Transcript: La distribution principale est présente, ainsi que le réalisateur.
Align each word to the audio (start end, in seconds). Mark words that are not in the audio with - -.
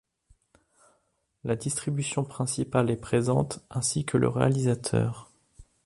La 1.43 1.55
distribution 1.55 2.23
principale 2.23 2.89
est 2.89 2.95
présente, 2.97 3.63
ainsi 3.69 4.03
que 4.03 4.17
le 4.17 4.29
réalisateur. 4.29 5.29